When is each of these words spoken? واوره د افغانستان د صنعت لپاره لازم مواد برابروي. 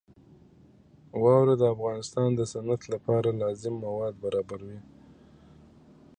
واوره 1.21 1.55
د 1.57 1.63
افغانستان 1.75 2.29
د 2.35 2.41
صنعت 2.51 2.81
لپاره 2.93 3.37
لازم 3.41 3.73
مواد 3.85 4.13
برابروي. 4.23 4.79